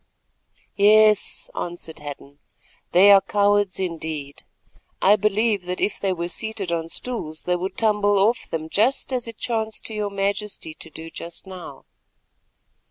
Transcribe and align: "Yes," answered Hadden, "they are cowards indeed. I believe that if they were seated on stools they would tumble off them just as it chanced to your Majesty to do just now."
"Yes," 0.77 1.47
answered 1.55 1.99
Hadden, 1.99 2.39
"they 2.91 3.11
are 3.11 3.21
cowards 3.21 3.79
indeed. 3.79 4.41
I 4.99 5.15
believe 5.15 5.65
that 5.65 5.79
if 5.79 5.99
they 5.99 6.11
were 6.11 6.27
seated 6.27 6.71
on 6.71 6.89
stools 6.89 7.43
they 7.43 7.55
would 7.55 7.77
tumble 7.77 8.17
off 8.17 8.49
them 8.49 8.67
just 8.67 9.13
as 9.13 9.27
it 9.27 9.37
chanced 9.37 9.85
to 9.85 9.93
your 9.93 10.09
Majesty 10.09 10.73
to 10.73 10.89
do 10.89 11.11
just 11.11 11.45
now." 11.45 11.85